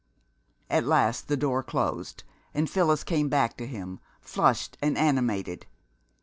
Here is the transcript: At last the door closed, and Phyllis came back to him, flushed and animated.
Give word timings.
At 0.67 0.83
last 0.87 1.27
the 1.27 1.37
door 1.37 1.61
closed, 1.61 2.23
and 2.55 2.67
Phyllis 2.67 3.03
came 3.03 3.29
back 3.29 3.55
to 3.57 3.67
him, 3.67 3.99
flushed 4.19 4.75
and 4.81 4.97
animated. 4.97 5.67